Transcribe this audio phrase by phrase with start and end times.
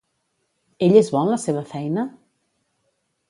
[0.87, 2.05] Ell és bo en la seva feina?